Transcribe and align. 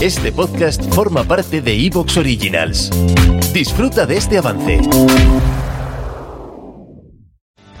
Este 0.00 0.30
podcast 0.30 0.80
forma 0.94 1.24
parte 1.24 1.60
de 1.60 1.74
Evox 1.86 2.18
Originals. 2.18 2.88
Disfruta 3.52 4.06
de 4.06 4.16
este 4.16 4.38
avance. 4.38 4.78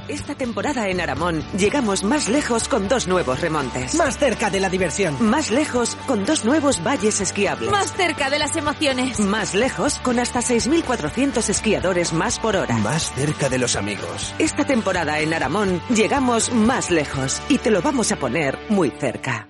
Esta 0.08 0.34
temporada 0.34 0.88
en 0.88 1.00
Aramón 1.00 1.44
llegamos 1.56 2.02
más 2.02 2.28
lejos 2.28 2.66
con 2.66 2.88
dos 2.88 3.06
nuevos 3.06 3.40
remontes. 3.40 3.94
Más 3.94 4.18
cerca 4.18 4.50
de 4.50 4.58
la 4.58 4.68
diversión. 4.68 5.14
Más 5.20 5.52
lejos 5.52 5.94
con 6.08 6.24
dos 6.26 6.44
nuevos 6.44 6.82
valles 6.82 7.20
esquiables. 7.20 7.70
Más 7.70 7.92
cerca 7.92 8.30
de 8.30 8.40
las 8.40 8.56
emociones. 8.56 9.20
Más 9.20 9.54
lejos 9.54 10.00
con 10.00 10.18
hasta 10.18 10.40
6.400 10.40 11.48
esquiadores 11.48 12.12
más 12.12 12.40
por 12.40 12.56
hora. 12.56 12.76
Más 12.78 13.12
cerca 13.12 13.48
de 13.48 13.58
los 13.58 13.76
amigos. 13.76 14.34
Esta 14.40 14.64
temporada 14.64 15.20
en 15.20 15.34
Aramón 15.34 15.80
llegamos 15.94 16.52
más 16.52 16.90
lejos 16.90 17.40
y 17.48 17.58
te 17.58 17.70
lo 17.70 17.80
vamos 17.80 18.10
a 18.10 18.16
poner 18.16 18.58
muy 18.70 18.90
cerca. 18.90 19.48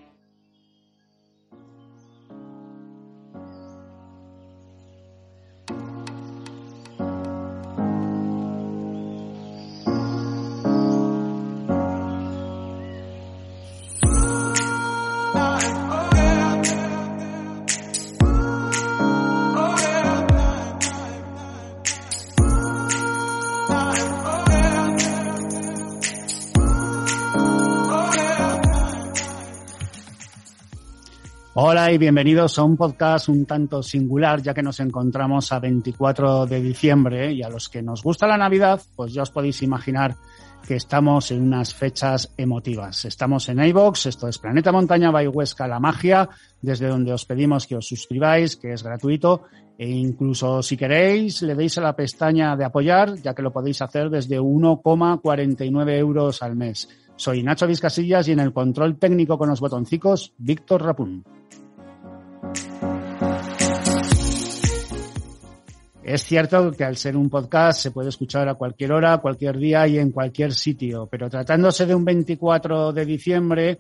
Hola 31.61 31.91
y 31.91 31.99
bienvenidos 31.99 32.57
a 32.61 32.63
un 32.63 32.77
podcast 32.77 33.29
un 33.29 33.45
tanto 33.45 33.83
singular, 33.83 34.41
ya 34.41 34.55
que 34.55 34.63
nos 34.63 34.79
encontramos 34.79 35.51
a 35.51 35.59
24 35.59 36.47
de 36.47 36.61
diciembre 36.61 37.33
y 37.33 37.43
a 37.43 37.49
los 37.49 37.69
que 37.69 37.83
nos 37.83 38.05
gusta 38.05 38.29
la 38.29 38.37
Navidad, 38.37 38.81
pues 38.95 39.13
ya 39.13 39.23
os 39.23 39.33
podéis 39.33 39.61
imaginar 39.63 40.15
que 40.65 40.77
estamos 40.77 41.33
en 41.33 41.43
unas 41.43 41.75
fechas 41.75 42.33
emotivas. 42.37 43.07
Estamos 43.07 43.49
en 43.49 43.59
iVox, 43.59 44.07
esto 44.07 44.29
es 44.29 44.39
Planeta 44.39 44.71
Montaña 44.71 45.11
by 45.11 45.27
Huesca 45.27 45.67
La 45.67 45.81
Magia, 45.81 46.29
desde 46.63 46.87
donde 46.87 47.13
os 47.13 47.25
pedimos 47.25 47.67
que 47.67 47.75
os 47.75 47.89
suscribáis, 47.89 48.55
que 48.55 48.73
es 48.75 48.85
gratuito, 48.85 49.43
e 49.77 49.89
incluso 49.89 50.63
si 50.63 50.77
queréis 50.77 51.43
le 51.43 51.57
deis 51.57 51.77
a 51.77 51.81
la 51.81 51.97
pestaña 51.97 52.55
de 52.55 52.67
apoyar, 52.67 53.17
ya 53.17 53.35
que 53.35 53.43
lo 53.43 53.53
podéis 53.53 53.83
hacer 53.83 54.11
desde 54.11 54.39
1,49 54.39 55.99
euros 55.99 56.41
al 56.41 56.55
mes. 56.55 56.89
Soy 57.17 57.43
Nacho 57.43 57.67
Vizcasillas 57.67 58.29
y 58.29 58.33
en 58.33 58.39
el 58.39 58.53
control 58.53 58.97
técnico 58.97 59.37
con 59.37 59.49
los 59.49 59.59
botoncicos, 59.59 60.35
Víctor 60.39 60.85
Rapún. 60.85 61.25
Es 66.09 66.25
cierto 66.25 66.73
que 66.73 66.85
al 66.85 66.97
ser 66.97 67.19
un 67.19 67.29
podcast 67.29 67.83
se 67.83 67.91
puede 67.91 68.09
escuchar 68.09 68.49
a 68.49 68.55
cualquier 68.55 68.93
hora, 68.93 69.19
cualquier 69.19 69.59
día 69.59 69.87
y 69.87 69.99
en 69.99 70.11
cualquier 70.11 70.55
sitio, 70.55 71.07
pero 71.07 71.29
tratándose 71.29 71.85
de 71.85 71.95
un 71.95 72.03
24 72.03 72.95
de 72.95 73.05
diciembre, 73.05 73.79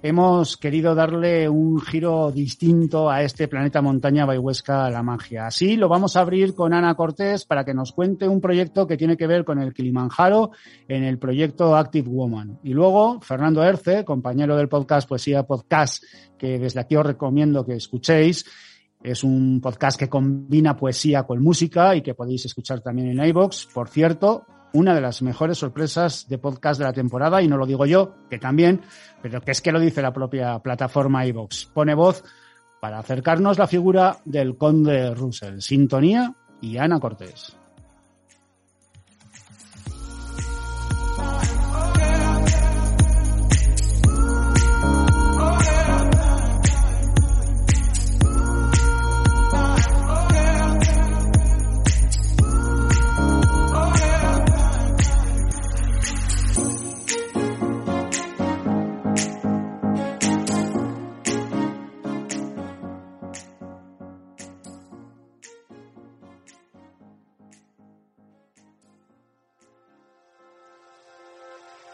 hemos 0.00 0.56
querido 0.56 0.94
darle 0.94 1.48
un 1.48 1.80
giro 1.80 2.30
distinto 2.30 3.10
a 3.10 3.22
este 3.22 3.48
planeta 3.48 3.82
montaña 3.82 4.24
Baihuesca 4.24 4.88
la 4.88 5.02
magia. 5.02 5.48
Así 5.48 5.74
lo 5.76 5.88
vamos 5.88 6.14
a 6.14 6.20
abrir 6.20 6.54
con 6.54 6.72
Ana 6.72 6.94
Cortés 6.94 7.44
para 7.44 7.64
que 7.64 7.74
nos 7.74 7.90
cuente 7.90 8.28
un 8.28 8.40
proyecto 8.40 8.86
que 8.86 8.96
tiene 8.96 9.16
que 9.16 9.26
ver 9.26 9.44
con 9.44 9.60
el 9.60 9.74
Kilimanjaro 9.74 10.52
en 10.86 11.02
el 11.02 11.18
proyecto 11.18 11.74
Active 11.74 12.08
Woman. 12.08 12.60
Y 12.62 12.72
luego 12.72 13.20
Fernando 13.20 13.64
Erce, 13.64 14.04
compañero 14.04 14.56
del 14.56 14.68
podcast 14.68 15.08
Poesía 15.08 15.42
Podcast, 15.42 16.04
que 16.38 16.56
desde 16.56 16.78
aquí 16.78 16.94
os 16.94 17.04
recomiendo 17.04 17.66
que 17.66 17.74
escuchéis, 17.74 18.44
es 19.04 19.22
un 19.22 19.60
podcast 19.60 19.98
que 19.98 20.08
combina 20.08 20.76
poesía 20.76 21.24
con 21.24 21.42
música 21.42 21.94
y 21.94 22.00
que 22.00 22.14
podéis 22.14 22.46
escuchar 22.46 22.80
también 22.80 23.08
en 23.08 23.24
iVoox. 23.26 23.66
Por 23.66 23.88
cierto, 23.88 24.46
una 24.72 24.94
de 24.94 25.02
las 25.02 25.20
mejores 25.20 25.58
sorpresas 25.58 26.26
de 26.26 26.38
podcast 26.38 26.78
de 26.80 26.86
la 26.86 26.92
temporada, 26.94 27.42
y 27.42 27.46
no 27.46 27.58
lo 27.58 27.66
digo 27.66 27.84
yo, 27.84 28.14
que 28.30 28.38
también, 28.38 28.80
pero 29.22 29.42
que 29.42 29.50
es 29.50 29.60
que 29.60 29.72
lo 29.72 29.78
dice 29.78 30.00
la 30.00 30.12
propia 30.12 30.58
plataforma 30.58 31.26
iVoox. 31.26 31.66
Pone 31.66 31.94
voz 31.94 32.24
para 32.80 32.98
acercarnos 32.98 33.58
la 33.58 33.66
figura 33.66 34.18
del 34.24 34.56
conde 34.56 35.14
Russell, 35.14 35.60
Sintonía 35.60 36.34
y 36.62 36.78
Ana 36.78 36.98
Cortés. 36.98 37.63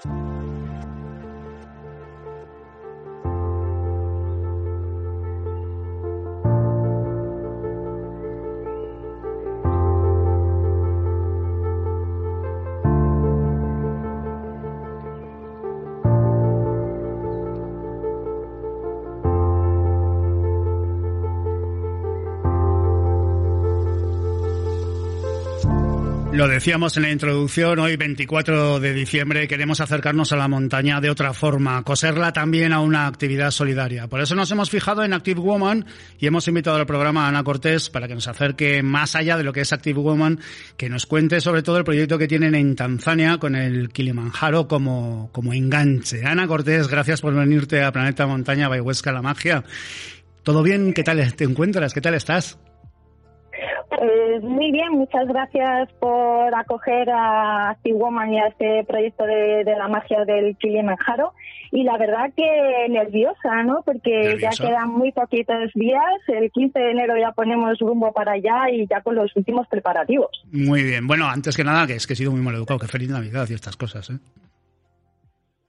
Bye. 0.04 0.29
Lo 26.32 26.46
decíamos 26.46 26.96
en 26.96 27.02
la 27.02 27.10
introducción, 27.10 27.80
hoy 27.80 27.96
24 27.96 28.78
de 28.78 28.94
diciembre 28.94 29.48
queremos 29.48 29.80
acercarnos 29.80 30.32
a 30.32 30.36
la 30.36 30.46
montaña 30.46 31.00
de 31.00 31.10
otra 31.10 31.34
forma, 31.34 31.82
coserla 31.82 32.32
también 32.32 32.72
a 32.72 32.80
una 32.80 33.08
actividad 33.08 33.50
solidaria. 33.50 34.06
Por 34.06 34.20
eso 34.20 34.36
nos 34.36 34.50
hemos 34.52 34.70
fijado 34.70 35.02
en 35.02 35.12
Active 35.12 35.40
Woman 35.40 35.84
y 36.20 36.28
hemos 36.28 36.46
invitado 36.46 36.76
al 36.76 36.86
programa 36.86 37.26
a 37.26 37.28
Ana 37.28 37.42
Cortés 37.42 37.90
para 37.90 38.06
que 38.06 38.14
nos 38.14 38.28
acerque 38.28 38.80
más 38.82 39.16
allá 39.16 39.36
de 39.36 39.42
lo 39.42 39.52
que 39.52 39.62
es 39.62 39.72
Active 39.72 39.98
Woman, 39.98 40.38
que 40.76 40.88
nos 40.88 41.04
cuente 41.04 41.40
sobre 41.40 41.62
todo 41.62 41.78
el 41.78 41.84
proyecto 41.84 42.16
que 42.16 42.28
tienen 42.28 42.54
en 42.54 42.76
Tanzania 42.76 43.38
con 43.38 43.56
el 43.56 43.90
Kilimanjaro 43.90 44.68
como, 44.68 45.30
como 45.32 45.52
enganche. 45.52 46.24
Ana 46.24 46.46
Cortés, 46.46 46.86
gracias 46.86 47.20
por 47.20 47.34
venirte 47.34 47.82
a 47.82 47.90
Planeta 47.90 48.28
Montaña 48.28 48.68
Bayhuesca 48.68 49.10
La 49.10 49.20
Magia. 49.20 49.64
¿Todo 50.44 50.62
bien? 50.62 50.94
¿Qué 50.94 51.02
tal 51.02 51.34
te 51.34 51.44
encuentras? 51.44 51.92
¿Qué 51.92 52.00
tal 52.00 52.14
estás? 52.14 52.56
Pues 53.90 54.42
muy 54.42 54.70
bien, 54.70 54.92
muchas 54.92 55.26
gracias 55.26 55.92
por 55.98 56.54
acoger 56.54 57.10
a 57.10 57.76
Woman 57.84 58.32
y 58.32 58.38
a 58.38 58.46
este 58.46 58.84
proyecto 58.84 59.24
de, 59.24 59.64
la 59.64 59.88
magia 59.88 60.24
del 60.24 60.56
Kilimanjaro. 60.56 61.32
Y 61.72 61.82
la 61.82 61.98
verdad 61.98 62.32
que 62.36 62.88
nerviosa, 62.88 63.62
¿no? 63.64 63.82
Porque 63.84 64.38
ya 64.40 64.50
quedan 64.50 64.90
muy 64.90 65.12
poquitos 65.12 65.70
días. 65.74 66.02
El 66.28 66.50
15 66.50 66.78
de 66.78 66.90
enero 66.92 67.14
ya 67.18 67.32
ponemos 67.32 67.78
rumbo 67.80 68.12
para 68.12 68.32
allá 68.32 68.70
y 68.72 68.86
ya 68.86 69.00
con 69.02 69.16
los 69.16 69.34
últimos 69.36 69.66
preparativos. 69.68 70.30
Muy 70.52 70.84
bien. 70.84 71.06
Bueno, 71.06 71.26
antes 71.28 71.56
que 71.56 71.64
nada, 71.64 71.86
que 71.86 71.94
es 71.94 72.06
que 72.06 72.12
he 72.12 72.16
sido 72.16 72.30
muy 72.30 72.40
mal 72.40 72.54
educado, 72.54 72.78
que 72.78 72.86
feliz 72.86 73.10
Navidad 73.10 73.46
y 73.50 73.54
estas 73.54 73.76
cosas, 73.76 74.10
¿eh? 74.10 74.18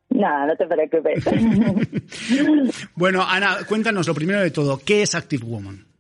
Nada, 0.10 0.46
no 0.46 0.56
te 0.56 0.68
preocupes. 0.68 1.24
bueno, 2.96 3.24
Ana, 3.28 3.58
cuéntanos 3.68 4.08
lo 4.08 4.14
primero 4.14 4.42
de 4.42 4.52
todo, 4.52 4.80
¿qué 4.86 5.02
es 5.02 5.16
Active 5.16 5.46
Woman? 5.46 5.91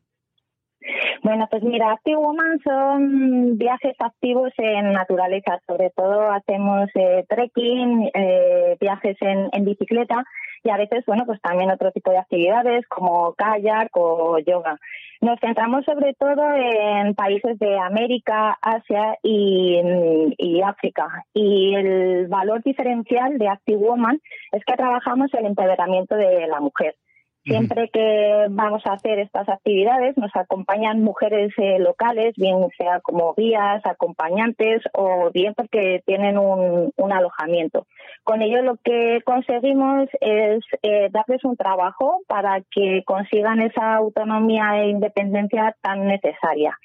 Bueno, 1.23 1.47
pues 1.51 1.62
mira, 1.62 1.91
Active 1.91 2.18
Woman 2.18 2.59
son 2.63 3.57
viajes 3.59 3.95
activos 4.00 4.51
en 4.57 4.91
naturaleza. 4.91 5.59
Sobre 5.68 5.91
todo 5.91 6.31
hacemos 6.31 6.89
eh, 6.95 7.25
trekking, 7.29 8.09
eh, 8.12 8.75
viajes 8.79 9.18
en, 9.21 9.63
bicicleta 9.63 10.23
y 10.63 10.71
a 10.71 10.77
veces, 10.77 11.03
bueno, 11.06 11.25
pues 11.27 11.39
también 11.41 11.69
otro 11.69 11.91
tipo 11.91 12.09
de 12.09 12.18
actividades 12.18 12.88
como 12.88 13.33
kayak 13.33 13.89
o 13.94 14.39
yoga. 14.39 14.79
Nos 15.21 15.39
centramos 15.39 15.85
sobre 15.85 16.15
todo 16.15 16.41
en 16.56 17.13
países 17.13 17.59
de 17.59 17.77
América, 17.77 18.57
Asia 18.59 19.15
y, 19.21 19.79
y, 20.39 20.62
África. 20.63 21.25
Y 21.35 21.75
el 21.75 22.27
valor 22.29 22.63
diferencial 22.63 23.38
de 23.38 23.47
Active 23.47 23.77
Woman 23.77 24.19
es 24.51 24.65
que 24.65 24.74
trabajamos 24.75 25.31
el 25.35 25.45
empoderamiento 25.45 26.15
de 26.15 26.47
la 26.47 26.59
mujer. 26.59 26.95
Siempre 27.43 27.89
que 27.89 28.45
vamos 28.51 28.85
a 28.85 28.93
hacer 28.93 29.17
estas 29.17 29.49
actividades 29.49 30.15
nos 30.15 30.29
acompañan 30.35 31.01
mujeres 31.01 31.51
eh, 31.57 31.79
locales, 31.79 32.35
bien 32.38 32.57
sea 32.77 32.99
como 32.99 33.33
guías, 33.33 33.83
acompañantes 33.83 34.83
o 34.93 35.31
bien 35.33 35.55
porque 35.55 36.03
tienen 36.05 36.38
un, 36.38 36.91
alojamiento. 37.11 37.88
Con 38.23 38.41
ello 38.41 38.61
lo 38.61 38.77
que 38.77 39.21
conseguimos 39.25 40.07
es 40.21 40.63
eh, 40.83 41.09
darles 41.11 41.43
un 41.43 41.57
trabajo 41.57 42.21
para 42.27 42.61
que 42.71 43.03
consigan 43.05 43.59
esa 43.59 43.95
autonomía 43.95 44.81
e 44.81 44.89
independencia 44.89 45.75
tan 45.81 46.07
necesaria. 46.07 46.77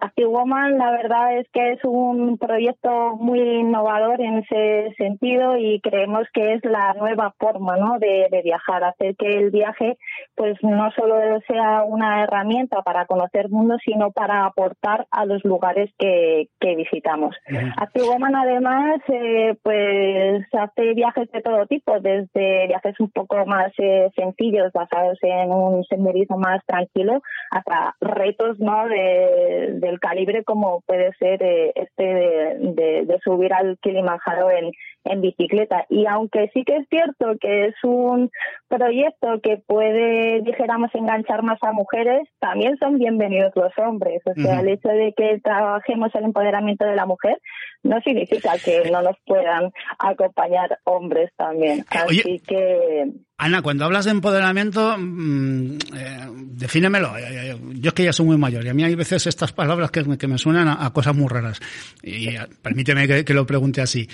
Active 0.00 0.28
Woman, 0.28 0.78
la 0.78 0.90
verdad 0.90 1.38
es 1.38 1.48
que 1.50 1.72
es 1.72 1.80
un 1.84 2.36
proyecto 2.38 3.16
muy 3.16 3.40
innovador 3.40 4.20
en 4.20 4.38
ese 4.38 4.94
sentido 4.96 5.56
y 5.56 5.80
creemos 5.80 6.26
que 6.32 6.54
es 6.54 6.64
la 6.64 6.94
nueva 6.94 7.34
forma 7.38 7.76
¿no? 7.76 7.98
de, 7.98 8.28
viajar, 8.42 8.84
hacer 8.84 9.16
que 9.16 9.28
el 9.28 9.50
viaje 9.50 9.96
pues 10.36 10.56
no 10.62 10.90
solo 10.92 11.16
sea 11.46 11.84
una 11.84 12.24
herramienta 12.24 12.82
para 12.82 13.06
conocer 13.06 13.48
mundo, 13.48 13.76
sino 13.84 14.10
para 14.10 14.46
aportar 14.46 15.06
a 15.10 15.24
los 15.26 15.44
lugares 15.44 15.90
que, 15.98 16.48
visitamos. 16.76 17.36
Active 17.76 18.06
Woman 18.06 18.34
además 18.34 18.96
eh, 19.08 19.54
pues 19.62 20.44
hace 20.52 20.94
viajes 20.94 21.30
de 21.30 21.40
todo 21.40 21.66
tipo, 21.66 22.00
desde 22.00 22.66
viajes 22.66 22.98
un 22.98 23.10
poco 23.10 23.44
más 23.46 23.72
eh, 23.78 24.10
sencillos, 24.16 24.72
basados 24.72 25.18
en 25.22 25.52
un 25.52 25.84
senderismo 25.84 26.38
más 26.38 26.64
tranquilo, 26.66 27.22
hasta 27.50 27.94
retos 28.00 28.58
¿no? 28.58 28.88
de 28.88 29.74
del 29.74 30.00
calibre 30.00 30.44
como 30.44 30.80
puede 30.86 31.12
ser 31.18 31.42
eh, 31.42 31.72
este 31.74 32.04
de, 32.04 33.20
subir 33.22 33.52
al 33.52 33.78
Kilimanjaro 33.78 34.50
en, 34.50 34.72
en 35.04 35.20
bicicleta. 35.20 35.86
Y 35.88 36.06
aunque 36.06 36.50
sí 36.52 36.64
que 36.64 36.76
es 36.76 36.88
cierto 36.88 37.36
que 37.40 37.66
es 37.66 37.74
un 37.82 38.30
proyecto 38.68 39.40
que 39.42 39.58
puede, 39.66 40.42
dijéramos, 40.42 40.90
enganchar 40.94 41.42
más 41.42 41.58
a 41.62 41.72
mujeres, 41.72 42.28
también 42.40 42.76
son 42.78 42.98
bienvenidos 42.98 43.52
los 43.54 43.72
hombres. 43.78 44.22
O 44.26 44.34
sea, 44.34 44.60
el 44.60 44.68
hecho 44.68 44.88
de 44.88 45.12
que 45.16 45.40
trabajemos 45.42 46.14
el 46.14 46.24
empoderamiento 46.24 46.84
de 46.84 46.96
la 46.96 47.06
mujer 47.06 47.38
no 47.82 48.00
significa 48.00 48.52
que 48.64 48.90
no 48.90 49.02
nos 49.02 49.16
puedan 49.26 49.72
acompañar 49.98 50.78
hombres 50.84 51.30
también. 51.36 51.80
Eh, 51.80 51.84
Así 51.90 52.40
que 52.46 53.12
Ana, 53.36 53.62
cuando 53.62 53.84
hablas 53.84 54.04
de 54.04 54.12
empoderamiento, 54.12 54.96
mm, 54.96 55.78
eh, 55.96 56.28
defínemelo. 56.52 57.18
Eh, 57.18 57.50
eh, 57.50 57.56
yo 57.74 57.88
es 57.88 57.94
que 57.94 58.04
ya 58.04 58.12
soy 58.12 58.26
muy 58.26 58.36
mayor 58.36 58.64
y 58.64 58.68
a 58.68 58.74
mí 58.74 58.84
hay 58.84 58.94
veces 58.94 59.26
estas 59.26 59.52
palabras 59.52 59.90
que, 59.90 60.04
me 60.04 60.38
suenan 60.38 60.68
a, 60.68 60.92
cosas 60.92 61.16
muy 61.16 61.26
raras. 61.28 61.60
Y 62.02 62.28
permíteme 62.62 63.24
que, 63.24 63.34
lo 63.34 63.44
pregunte 63.44 63.80
así. 63.82 64.08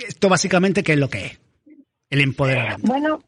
Esto 0.00 0.28
básicamente, 0.28 0.82
¿qué 0.82 0.92
es 0.92 0.98
lo 0.98 1.08
que 1.08 1.26
es? 1.26 1.40
El 2.10 2.20
empoderamiento. 2.20 2.86
Bueno, 2.86 3.20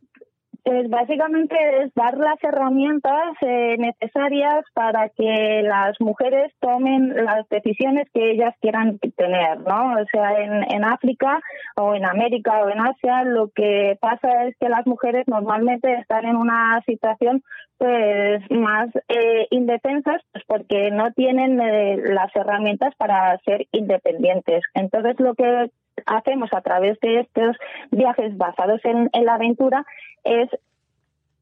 pues 0.66 0.90
básicamente 0.90 1.54
es 1.80 1.94
dar 1.94 2.18
las 2.18 2.42
herramientas 2.42 3.36
eh, 3.40 3.76
necesarias 3.78 4.64
para 4.74 5.10
que 5.10 5.62
las 5.62 5.94
mujeres 6.00 6.52
tomen 6.58 7.14
las 7.24 7.48
decisiones 7.48 8.08
que 8.12 8.32
ellas 8.32 8.52
quieran 8.60 8.98
tener, 8.98 9.60
¿no? 9.60 9.92
O 9.92 10.04
sea, 10.10 10.40
en, 10.40 10.64
en 10.74 10.84
África 10.84 11.40
o 11.76 11.94
en 11.94 12.04
América 12.04 12.64
o 12.64 12.68
en 12.68 12.80
Asia 12.80 13.22
lo 13.22 13.48
que 13.54 13.96
pasa 14.00 14.48
es 14.48 14.56
que 14.58 14.68
las 14.68 14.84
mujeres 14.88 15.22
normalmente 15.28 16.00
están 16.00 16.26
en 16.26 16.34
una 16.34 16.82
situación 16.84 17.44
pues 17.78 18.42
más 18.50 18.88
eh, 19.08 19.46
indefensas 19.50 20.20
pues 20.32 20.44
porque 20.48 20.90
no 20.90 21.12
tienen 21.12 21.60
eh, 21.60 21.96
las 22.06 22.34
herramientas 22.34 22.92
para 22.98 23.38
ser 23.44 23.68
independientes. 23.70 24.64
Entonces 24.74 25.14
lo 25.20 25.36
que 25.36 25.70
hacemos 26.06 26.50
a 26.52 26.60
través 26.60 26.98
de 27.00 27.20
estos 27.20 27.56
viajes 27.90 28.36
basados 28.36 28.80
en, 28.84 29.10
en 29.12 29.24
la 29.24 29.34
aventura 29.34 29.84
es 30.24 30.48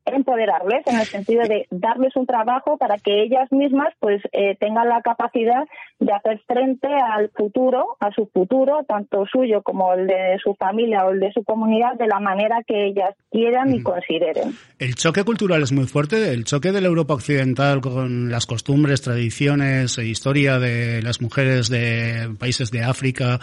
empoderarles 0.06 0.86
en 0.86 0.96
el 0.96 1.06
sentido 1.06 1.42
de 1.42 1.66
darles 1.70 2.14
un 2.16 2.26
trabajo 2.26 2.76
para 2.76 2.98
que 2.98 3.22
ellas 3.22 3.50
mismas 3.50 3.92
pues 4.00 4.22
eh, 4.32 4.56
tengan 4.60 4.88
la 4.88 5.00
capacidad 5.02 5.64
de 5.98 6.12
hacer 6.12 6.40
frente 6.46 6.88
al 6.88 7.30
futuro, 7.30 7.96
a 8.00 8.10
su 8.12 8.26
futuro, 8.26 8.84
tanto 8.86 9.24
suyo 9.26 9.62
como 9.62 9.94
el 9.94 10.06
de 10.06 10.38
su 10.42 10.54
familia 10.54 11.06
o 11.06 11.10
el 11.10 11.20
de 11.20 11.32
su 11.32 11.42
comunidad, 11.44 11.94
de 11.98 12.06
la 12.06 12.20
manera 12.20 12.62
que 12.66 12.86
ellas 12.86 13.14
quieran 13.30 13.74
y 13.74 13.82
consideren. 13.82 14.54
El 14.78 14.94
choque 14.94 15.24
cultural 15.24 15.62
es 15.62 15.72
muy 15.72 15.86
fuerte, 15.86 16.32
el 16.32 16.44
choque 16.44 16.72
de 16.72 16.80
la 16.80 16.88
Europa 16.88 17.14
occidental 17.14 17.80
con 17.80 18.30
las 18.30 18.46
costumbres, 18.46 19.02
tradiciones 19.02 19.96
e 19.98 20.06
historia 20.06 20.58
de 20.58 21.00
las 21.02 21.22
mujeres 21.22 21.68
de 21.70 22.28
países 22.38 22.70
de 22.70 22.82
África, 22.82 23.40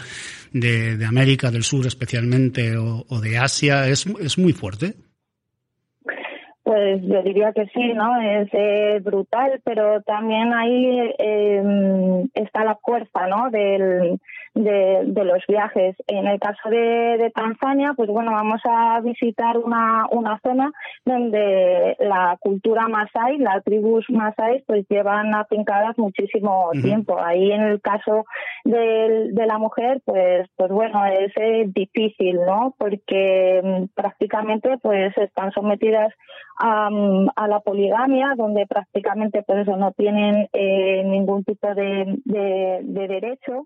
de, 0.54 1.04
América 1.06 1.52
del 1.52 1.64
Sur 1.64 1.88
especialmente 1.88 2.78
o, 2.78 3.06
o 3.10 3.20
de 3.20 3.38
Asia 3.38 3.88
es, 3.88 4.06
es 4.06 4.38
muy 4.38 4.54
fuerte. 4.54 4.94
Pues 6.64 7.02
yo 7.02 7.24
diría 7.24 7.54
que 7.54 7.66
sí, 7.68 7.94
¿no? 7.94 8.22
Es 8.22 8.50
eh, 8.54 9.00
brutal, 9.04 9.62
pero 9.64 10.02
también 10.04 10.54
ahí 10.54 11.12
eh, 11.18 12.28
está 12.36 12.64
la 12.64 12.76
fuerza, 12.76 13.28
¿no? 13.28 13.50
Del, 13.50 14.20
de, 14.54 15.04
de, 15.06 15.26
los 15.26 15.44
viajes. 15.48 15.96
En 16.08 16.28
el 16.28 16.40
caso 16.40 16.70
de, 16.70 17.18
de, 17.18 17.32
Tanzania, 17.34 17.94
pues 17.96 18.10
bueno, 18.10 18.32
vamos 18.32 18.62
a 18.66 19.00
visitar 19.02 19.58
una, 19.58 20.06
una 20.12 20.40
zona 20.44 20.72
donde 21.06 21.96
la 22.00 22.38
cultura 22.40 22.88
masái, 22.88 23.38
las 23.38 23.64
tribus 23.64 24.06
masái, 24.10 24.64
pues 24.68 24.86
llevan 24.90 25.34
afincadas 25.34 25.98
muchísimo 25.98 26.70
tiempo. 26.82 27.18
Ahí 27.20 27.52
en 27.52 27.62
el 27.62 27.82
caso 27.82 28.26
de, 28.66 29.30
de 29.32 29.46
la 29.46 29.58
mujer, 29.58 30.02
pues, 30.06 30.48
pues 30.56 30.72
bueno, 30.72 31.06
es 31.06 31.32
eh, 31.38 31.66
difícil, 31.68 32.36
¿no? 32.46 32.76
Porque 32.78 33.62
mm, 33.64 33.86
prácticamente 33.96 34.78
pues 34.82 35.18
están 35.18 35.52
sometidas 35.52 36.14
a, 36.60 36.90
a, 37.36 37.48
la 37.48 37.60
poligamia, 37.62 38.34
donde 38.36 38.68
prácticamente 38.68 39.44
pues 39.44 39.60
eso 39.60 39.78
no 39.78 39.94
tienen 39.94 40.48
eh, 40.54 41.04
ningún 41.06 41.44
tipo 41.44 41.74
de, 41.74 42.20
de, 42.26 42.80
de 42.84 43.08
derecho 43.08 43.66